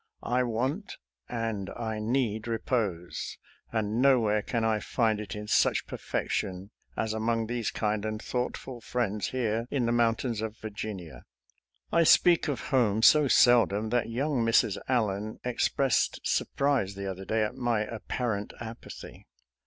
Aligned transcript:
I 0.25 0.41
want 0.41 0.97
and 1.29 1.69
I 1.69 1.99
need 1.99 2.47
repose, 2.47 3.37
and 3.71 4.01
no 4.01 4.19
where 4.19 4.41
can 4.41 4.63
I 4.65 4.79
find 4.79 5.19
it 5.21 5.35
in 5.35 5.45
such 5.47 5.85
perfection 5.85 6.71
as 6.97 7.13
among 7.13 7.45
these 7.45 7.69
kind 7.69 8.03
and 8.03 8.19
thoughtful 8.19 8.81
friends 8.81 9.27
here 9.27 9.67
in 9.69 9.85
the 9.85 9.91
mountains 9.91 10.41
of 10.41 10.57
Virginia. 10.57 11.25
I 11.91 12.01
speak 12.01 12.47
of 12.47 12.69
home 12.73 13.03
so 13.03 13.27
sel 13.27 13.67
dom 13.67 13.89
that 13.89 14.09
young 14.09 14.43
Mrs. 14.43 14.79
Allen 14.89 15.39
expressed 15.45 16.19
surprise 16.23 16.95
the 16.95 17.05
other 17.05 17.23
day 17.23 17.43
at 17.43 17.53
my 17.53 17.81
apparent 17.81 18.53
apathy. 18.59 19.27